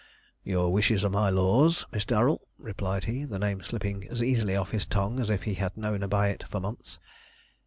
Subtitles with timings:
[0.43, 4.71] "Your wishes are my laws, Miss Darrel," replied he, the name slipping as easily off
[4.71, 6.97] his tongue as if he had known her by it for months.